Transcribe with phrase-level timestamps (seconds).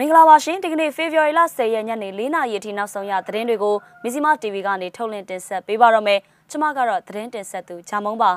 [0.00, 6.20] မင်္ဂလာပါရှင်ဒီကနေ့ February လ10ရက်ညနေ4နာရီအထိနောက်ဆုံးရသတင်းတွေကိုမီဇီမာ TV ကနေထုတ်လင်းတင်ဆက်ပေးပါတော့မယ်
[6.50, 8.32] ကျွန်မကတော့သတင်းတင်ဆက်သူဂျာမုံပါ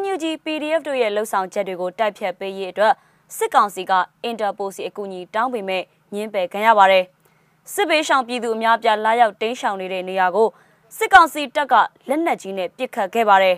[0.00, 2.94] NUG PDF တို့ရဲ့လှုပ်ဆောင်ချက်တွေကိုတိုက်ဖြတ်ပေးရေးအတွက်
[3.36, 3.92] စစ်ကောင်စီက
[4.22, 5.82] အင်တာပိုစီအကူအညီတောင်းပေမဲ့
[6.14, 7.04] ညင်းပယ်ခံရပါတယ်
[7.72, 10.48] စစ်ဘေးရှောင်ပြည်သူအများပြားလာရောက်တင်းရှောင်နေတဲ့နေရာကို
[10.96, 11.74] စစ်ကောင်စီတပ်က
[12.08, 13.56] လက်နက်ကြီးနဲ့ပစ်ခတ်ခဲ့ပါတယ်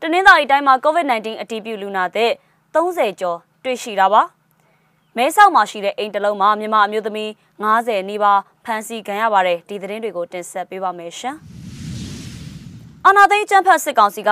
[0.00, 2.32] တနင်္သာရီတိုင်းမှာ COVID-19 အတည်ပြုလူနာသစ်
[2.74, 4.22] 30ကျော်တွေ့ရှိတာပါ
[5.16, 7.30] မဲဆောက်မှာရှိတဲ့အိမ်တလုံးမှာမြန်မာအမျိုးသမီး
[7.68, 11.36] 90နီးပါးဖမ်းဆီးခံရပါတယ်ဒီသတင်းတွေကိုတင်ဆက်ပေးပါမယ်ရှင်
[13.06, 14.30] အာနာသိန်းကျန်းဖတ်စစ်ကောင်စီက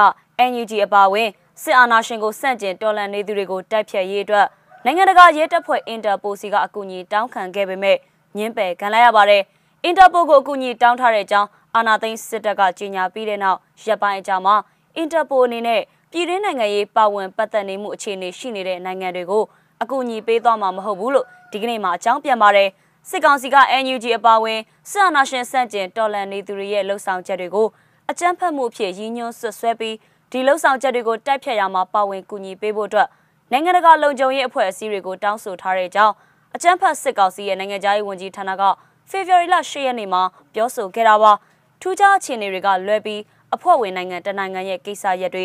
[0.51, 1.29] NUG အပါအဝင်
[1.63, 4.47] စစ်အာဏာရှင်ကိုစန့်ကျင်တော်လှန်နေသူတွေကိုတိုက်ဖြတ်ရေးအတွက်
[4.85, 7.97] နိုင်ငံတကာရဲတပ်ဖွဲ့အင်တာပိုစီကအကူအညီတောင်းခံခဲ့ပေမဲ့
[8.37, 9.43] ညင်းပယ်ခံလိုက်ရပါတယ်
[9.85, 14.57] အင်တာပိုကိုအကူအညီတောင်းထားတဲ့အကြောင်းအာနာသိန်းစစ်တပ်ကကြေညာပြီးတဲ့နောက်ရပ်ပိုင်းအကြာမှာ
[14.97, 15.81] အင်တာပိုအနေနဲ့
[16.13, 19.45] ပြည်တွင်းနိုင်ငံရေးပါဝင်ပတ်သက်နေမှုအခြေအနေရှိနေတဲ့နိုင်ငံတွေကို
[19.83, 22.69] အကူအညီပေးသွားမှာမဟုတ်ဘူးလို့ဒီကနေ့မှအကြောင်းပြန်ပါတယ်
[23.09, 27.69] စစ်ကောင်စီက NUG အပါအဝင်စစ်အာဏာရှင်စန့်ကျင်တော်လှန်နေသူတွေရဲ့လှုပ်ဆောင်ချက်တွေကို
[28.11, 29.97] အကြမ်းဖက်မှုဖြစ်ရည်ညွှန်းဆွဆွဲပြီး
[30.31, 33.09] ဒီလှုပ်ဆောင်ချက်တွေကိုတိုက်ဖြတ်ရမှာပါဝင်ကူညီပေးဖို့အတွက်
[33.53, 36.15] နိုင်ငံတကာလုံခြုံရေးအဖွဲ့အစည်းတွေကိုတောင်းဆိုထားတဲ့အကြောင်း
[36.55, 38.63] အကြမ်းဖက်စစ်ကောင်စီရဲ့နိုင်ငံသားရေးဝန်ကြီးဌာနက
[39.11, 40.23] ဖေဖော်ဝါရီလ10ရက်နေ့မှာ
[40.55, 41.33] ပြောဆိုခဲ့တာပါ
[41.81, 43.21] ထူးခြားအခြေအနေတွေကလွဲပြီး
[43.55, 45.45] အဖွဲ့ဝင်နိုင်ငံတနိုင်ငံရဲ့ကိစ္စရပ်တွေ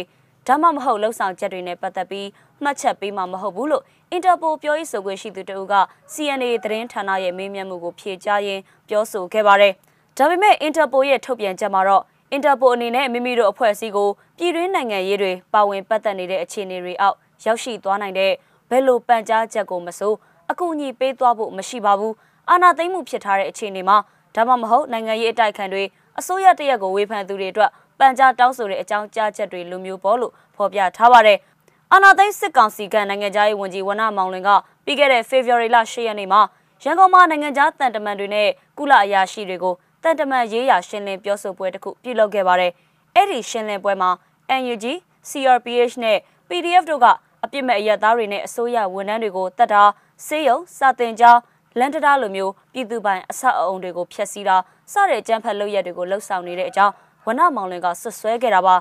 [0.49, 2.27] ဒါမှမဟုတ်လှုပ်ဆောင်ချက်တွေနဲ့ပတ်သက်ပြီး
[2.63, 5.75] မှတ်ချက်ပေးမှာမဟုတ်ဘူးလို့အင်တာပိုပြောရေးဆိုခွင့်ရှိသူတဦးက
[6.13, 9.73] CNA သတင်းဌာနရဲ့မေးမြန်းမှုကိုဖြေကြားရင်းပြောဆိုခဲ့ပါတယ်။
[10.17, 18.31] ဒါပေမဲ့အင်တာပိုရဲ့ထုတ်ပြန်ချက်မှာတော့အင်တာပိုအနေနဲ့မိမိတို့အဖွဲ့အစည်းကိုပြည်တွင်းနိုင်ငံရေးတွေပါဝင်ပတ်သက်နေတဲ့အခြေအနေတွေအောက်ရောက်ရှိသွားနိုင်တဲ့
[18.69, 20.13] ဘယ်လိုပန်ကြားချက်ကိုမဆို
[20.51, 22.13] အကူအညီပေးသွားဖို့မရှိပါဘူး။
[22.49, 23.97] အာဏာသိမ်းမှုဖြစ်ထားတဲ့အခြေအနေမှာ
[24.35, 25.83] ဒါမှမဟုတ်နိုင်ငံရေးအတိုက်ခံတွေ
[26.19, 31.37] အစိုးရတရက်ကိုဝေဖန်သူတွေအတွက် ပန်ကြားတောင်းဆိုတဲ့အကြောင်းကြားချက်တွေလိုမျိုးပေါ်လို့ဖော်ပြထားပါတယ်။
[31.91, 34.49] အာနာသိန်းစစ်ကောင်စီကနိုင်ငံသားရေးဝန်ကြီးဝနမောင်လွင်က
[34.85, 36.41] ပြီးခဲ့တဲ့ February လ10ရက်နေ့မှာ
[36.83, 38.47] ရန်ကုန်မှာနိုင်ငံသားတန်တမန်တွေနဲ့
[38.77, 42.71] ကုလအရာရှိတွေကိုတန်တမန်ရေးရာရှင်းလင်းပြောဆိုပွဲတစ်ခုပြုလုပ်ခဲ့ပါတယ်။
[43.15, 44.11] အဲ့ဒီရှင်းလင်းပွဲမှာ
[44.61, 44.85] NUG,
[45.29, 46.17] CRPH နဲ့
[46.49, 47.05] PDF တို့က
[47.43, 49.83] အပြစ်မဲ့အရသားတွေနဲ့အစိုးရဝန်ထမ်းတွေကိုတတ်တာ
[50.27, 51.37] စေယုံစာတင်ကြား
[51.79, 54.55] လန်တတာလိုမျိုးပြည်သူပိုင်အဆောက်အအုံတွေကိုဖျက်ဆီးတာ
[54.91, 56.93] စတဲ့ကြမ်းဖက်လုပ်ရက်တွေကိုလှုပ်ဆောင်နေတဲ့အကြောင်း
[57.25, 58.75] ဝနမောင်လွင်ကဆွဆွဲခဲ့တာပါ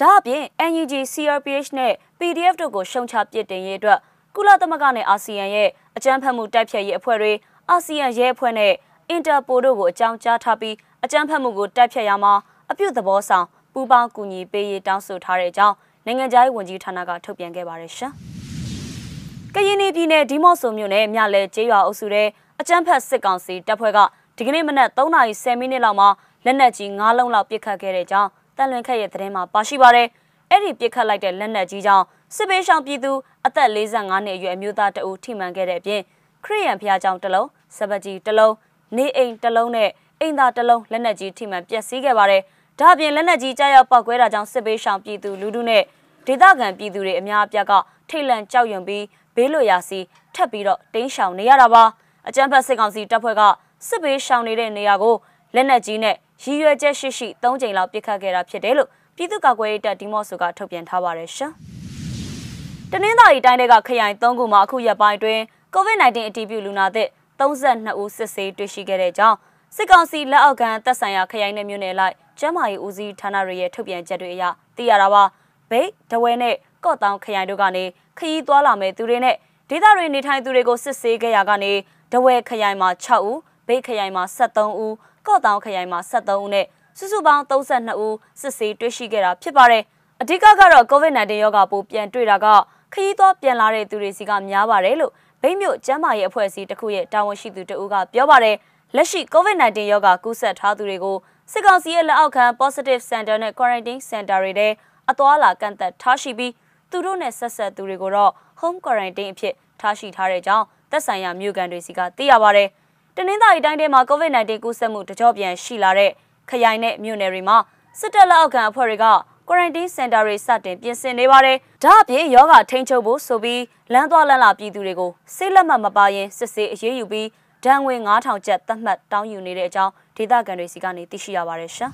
[0.00, 3.98] ဒါအပြင် NUG CRPH နဲ့ PDF တို့ကိုရှုံချပစ်တင်ရေးအတွက်
[4.34, 7.32] ကုလသမဂ္ဂနဲ့အာဆီယံရဲ့အကြမ်းဖက်မှုတိုက်ဖျက်ရေးအဖွဲ့တွေ
[7.70, 8.72] အာဆီယံရဲအဖွဲ့နဲ့
[9.08, 12.34] အင်တာပိုတို့ကိုအကြောင်းကြားထားပြီးအကြမ်းဖက်မှုကိုတိုက်ဖျက်ရမှာ
[12.70, 15.74] အပြုသဘောဆောင်ပူးပေါင်းကူညီပေးရေးတောင်းဆိုထားတဲ့အကြောင်း
[16.06, 18.12] နိုင်ငံခြားရေးဝန်ကြီးဌာနကထုတ်ပြန်ခဲ့ပါတယ်ရှင်။
[19.54, 22.28] ကရင်ပြည်နယ်ဒီမော့ဆိုမြို့နယ်မြလဲကျေးရွာအုပ်စုတဲ့
[22.60, 23.98] အကြမ်းဖက်စစ်ကောင်စီတပ်ဖွဲ့က
[24.36, 26.08] ဒီကနေ့မနက်3:30မိနစ်လောက်မှာ
[26.44, 30.08] လက်နက်ကြီး9လုံးလောက်ပစ်ခတ်ခဲ့တဲ့ကြောင်းတန်လွင်ခက်ရဲ့သတင်းမှာပါရှိပါတယ်။
[30.50, 32.04] အဲ့ဒီပစ်ခတ်လိုက်တဲ့လက်နက်ကြီးကြောင့်
[32.36, 33.12] စစ်ပေးရှောင်ပြည်သူ
[33.46, 36.00] အသက်45နှစ်အရွယ်အမျိုးသားတအူထိမှန်ခဲ့တဲ့အပြင်
[36.44, 38.54] ခရီးရန်ဖျားကြောင်တစ်လုံးစပကြီးတစ်လုံး
[38.96, 39.90] နေအိမ်တစ်လုံးနဲ့
[40.20, 42.42] အိမ်သားတစ်လုံးလက်နက်ကြီးထိမှန်ပျက်စီးခဲ့ပါတယ်။
[42.80, 45.82] ဒါ့အပြင်လက်နက်ကြီးကြားရောက်ပောက်ကွဲတာကြောင့်စစ်ပေးရှောင်ပြည်သူလူထုနဲ့
[46.26, 47.72] ဒေသခံပြည်သူတွေအများအပြားက
[48.08, 49.04] ထိတ်လန့်ကြောက်ရွံ့ပြီး
[49.36, 49.98] ဘေးလွတ်ရာစီ
[50.34, 51.84] ထပ်ပြီးတော့တင်းရှောင်နေရတာပါ။
[52.28, 53.42] အကြမ်းဖက်စစ်ကောင်စီတပ်ဖွဲ့က
[53.88, 55.14] စစ်ပေးရှောင်နေတဲ့နေရာကို
[55.54, 61.52] လက်နက်ကြီးနဲ့ရည်ရွယ်ချက်ရှိရှိ၃ချိန်လောက်ပစ်ခတ်ခဲ့တာဖြစ်တယ်လို့ပြည်သူ့ကာကွယ်ရေးတပ်ဒီမော့ဆိုကထုတ်ပြန်ထားပါတယ်ရှင်။
[62.92, 65.40] တနင်္သာရီတိုင်းကခရိုင်၃ခုမှာအခုရက်ပိုင်းတွင်
[65.74, 67.08] COVID-19 အတည်ပြုလူနာသစ်
[67.40, 69.36] 32ဦးစစ်ဆေးတွေ့ရှိခဲ့တဲ့ကြောင်း
[69.76, 74.44] စစ်ကောင်စီလက်အောက်ခံတပ်ဆိုင်ရာခရိုင်နယ်မြို့နယ်လိုက်ကျန်းမာရေးဦးစီးဌာနတွေရဲ့ထုတ်ပြန်ချက်တွေအရ
[74.76, 75.22] သိရတာပါ။
[75.70, 77.84] ဗိတ်၊ဒဝဲနဲ့ကော့တောင်ခရိုင်တို့ကနေ
[78.18, 79.36] ခရီးသွားလာမဲ့သူတွေနဲ့
[79.70, 81.72] ဒေသတွေနေထိုင်သူတွေကိုစစ်ဆေးခဲ့ရကနေ
[82.12, 84.94] ဒဝဲခရိုင်မှာ6ဦး၊ဗိတ်ခရိုင်မှာ73ဦး
[85.26, 86.66] ကော့တောင်ခရိုင်မှာ73ဦးနဲ့
[86.98, 89.82] စုစုပေါင်း32ဦးစစ်ဆေးတွေ့ရှိခဲ့တာဖြစ်ပါတယ်။
[90.20, 92.46] အဓိကကတော့ COVID-19 ရောဂါပိုးပြန်တွေ့တာက
[92.92, 95.12] ခရီးသွားပြန်လာတဲ့သူတွေစီကများပါတယ်လို့
[95.42, 98.56] ဗိတ်မြို့ကျန်းမာရေးအဖွဲ့အစည်းတစ်ခုရဲ့တာဝန်ရှိသူတဦးကပြောပါတယ်။
[98.96, 101.16] လက်ရှိ COVID-19 ရောဂါကူးစက်ထားသူတွေကို
[101.52, 104.68] စစ်ကောင်စီရဲ့လက်အောက်ခံ positive center နဲ့ quarantine center တွေထဲ
[105.10, 106.52] အသွာလာကန့်သက်ထားရှိပြီး
[106.90, 112.68] သူတို့နဲ့ဆက်ဆက်သူတွေကိုတော့ home quarantine အဖြစ်ထားရှိထားတဲ့အကြောင်းသက်ဆိုင်ရာမြို့ကန်တွေစီကသိရပါတယ်။
[113.18, 116.10] တနင်္သာရီတိုင်းထဲမှာ COVID-19 ကူးစက်မှုတကြော့ပြန်ရှိလာတဲ့
[116.50, 117.56] ခရိုင်နဲ့မြို့နယ်တွေမှာ
[118.00, 119.06] စစ်တပ်လက်အောက်ခံအဖွဲ့တွေက
[119.48, 123.62] quarantine center တွေစတင်ပြင်ဆင်နေပါတယ်။ဒါအပြင်ယောဂထိန်းချုပ်ဖို့ဆိုပြီး
[123.92, 127.28] လမ်းသွားလမ်းလာပြည်သူတွေကိုစိတ်လက်မှတ်မပါရင်စစ်ဆေးအရေးယူပြီး
[127.64, 131.90] ဒဏ်ငွေ9000ကျပ်သတ်မှတ်တောင်းယူနေတဲ့အကြောင်းဒေသခံတွေစီကနေသိရှိရပါတယ်ရှင်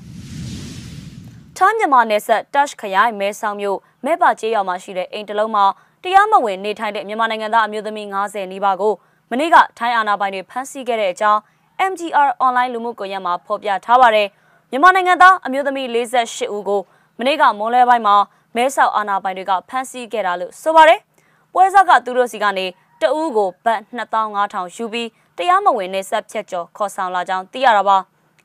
[1.57, 5.65] ။ထိုင်းမြန်မာနယ်စပ် Touch ခရိုင်မဲဆောက်မြို့မဲပါကျေးရွာမှာရှိတဲ့အိမ်တလုံးမှာ
[6.05, 8.95] တရားမဝင်နေထိုင်တဲ့မြန်မာနိုင်ငံသားအမျိုးသမီး90နီးပါးကို
[9.33, 11.41] မနေ့ကထိုင်းအာဏာပိုင်တွေဖမ်းဆီးခဲ့တဲ့အကြောင်း
[11.91, 14.29] MGR online လူမှုကွန်ရက်မှာဖော်ပြထားပါတယ်။
[14.71, 16.81] မြန်မာနိုင်ငံသားအမျိုးသမီး48ဦးကို
[17.19, 18.17] မနေ့ကမွန်လဲပိုင်းမှာ
[18.57, 21.01] မဲဆောက်အာဏာပိုင်တွေကဖမ်းဆီးခဲ့တာလို့ဆိုပါတယ်။
[21.55, 22.67] ပွဲစားကသူတို့စီကနေ
[23.01, 27.97] တဦးကိုဘတ်2500ယူပြီးတရားမဝင်နေဆက်ဖြတ်ကျော်ခေါ်ဆောင်လာကြောင်းသိရတာပါ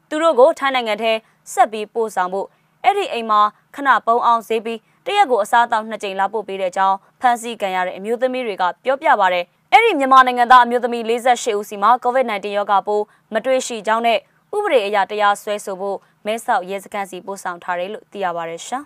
[0.09, 1.11] သူတို့ကိုထိုင်းနိုင်ငံထဲ
[1.53, 2.47] ဆက်ပြီးပို့ဆောင်ဖို့
[2.83, 3.41] အဲ့ဒီအိမ်မှာ
[3.75, 9.45] ခဏပုံအောင်ဈေးပြီးတရက်ကိုအစားအသောက်နှစ်ကြိမ်လာပို့ပေးတဲ့အကြောင်းဖန်ဆီးခံရတဲ့အမျိုးသမီးတွေကပြောပြပါတယ်
[9.77, 14.19] အဲ့ဒီမြန်မာနိုင်ငံသားအမျိုးသမီး48ဦးစီမှာ COVID-19 ရောဂါပိုးမတွေ့ရှိကြောင်းနဲ့
[14.56, 18.80] ဥပဒေအရတရားစွဲဆိုဖို့မဲဆောက်ရဲစခန်းစီပို့ဆောင်ထားတယ်လို့သိရပါတယ်ရှာ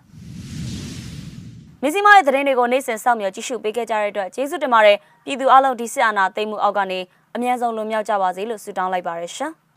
[1.81, 6.99] ။မီဇီမာရဲ့သတင်းတွေကိုနေ့စဉ်စောင့်မျှော်ကြည့်ရှုပေးခဲ့ကြတဲ့အတွက်ကျေးဇူးတင်ပါတယ်ပြည်သူအလုံးဒီစစ်အာဏာသိမ်းမှုအောက်ကနေ
[7.35, 9.47] အမြန်ဆုံးလွန်မြောက်ကြပါစေလို့ဆုတောင်းလိုက်ပါတယ်ရှာ။